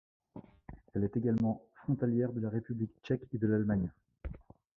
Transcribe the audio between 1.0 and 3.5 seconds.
est également frontalière de la République tchèque et de